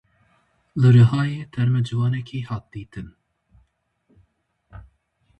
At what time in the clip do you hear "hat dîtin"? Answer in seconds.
2.49-3.07